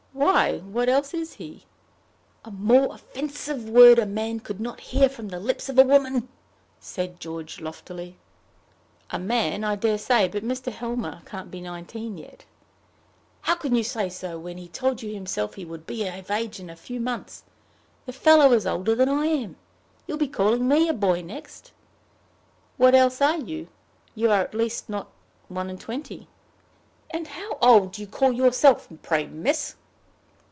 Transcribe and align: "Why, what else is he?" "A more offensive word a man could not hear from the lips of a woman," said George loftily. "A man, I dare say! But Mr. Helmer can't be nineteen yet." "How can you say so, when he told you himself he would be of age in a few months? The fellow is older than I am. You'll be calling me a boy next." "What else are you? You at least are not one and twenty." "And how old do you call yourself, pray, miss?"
"Why, 0.13 0.57
what 0.59 0.89
else 0.89 1.13
is 1.13 1.33
he?" 1.35 1.65
"A 2.45 2.51
more 2.51 2.93
offensive 2.93 3.67
word 3.67 3.97
a 3.97 4.05
man 4.05 4.39
could 4.41 4.59
not 4.59 4.81
hear 4.91 5.07
from 5.07 5.29
the 5.29 5.39
lips 5.39 5.69
of 5.69 5.79
a 5.79 5.83
woman," 5.83 6.27
said 6.79 7.19
George 7.19 7.61
loftily. 7.61 8.17
"A 9.09 9.17
man, 9.17 9.63
I 9.63 9.75
dare 9.77 9.97
say! 9.97 10.27
But 10.27 10.43
Mr. 10.43 10.71
Helmer 10.71 11.21
can't 11.25 11.49
be 11.49 11.61
nineteen 11.61 12.17
yet." 12.17 12.45
"How 13.43 13.55
can 13.55 13.73
you 13.73 13.83
say 13.83 14.09
so, 14.09 14.37
when 14.37 14.57
he 14.57 14.67
told 14.67 15.01
you 15.01 15.11
himself 15.13 15.55
he 15.55 15.65
would 15.65 15.87
be 15.87 16.05
of 16.07 16.29
age 16.29 16.59
in 16.59 16.69
a 16.69 16.75
few 16.75 16.99
months? 16.99 17.43
The 18.05 18.13
fellow 18.13 18.51
is 18.51 18.67
older 18.67 18.93
than 18.93 19.09
I 19.09 19.25
am. 19.27 19.55
You'll 20.07 20.17
be 20.17 20.27
calling 20.27 20.67
me 20.67 20.87
a 20.89 20.93
boy 20.93 21.21
next." 21.21 21.71
"What 22.77 22.93
else 22.93 23.21
are 23.21 23.39
you? 23.39 23.69
You 24.13 24.31
at 24.31 24.53
least 24.53 24.89
are 24.89 24.91
not 24.91 25.07
one 25.47 25.69
and 25.69 25.79
twenty." 25.79 26.27
"And 27.09 27.27
how 27.29 27.57
old 27.61 27.93
do 27.93 28.01
you 28.01 28.07
call 28.07 28.33
yourself, 28.33 28.89
pray, 29.01 29.25
miss?" 29.25 29.77